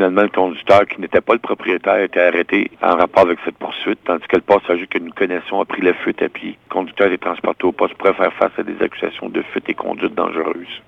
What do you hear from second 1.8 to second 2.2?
a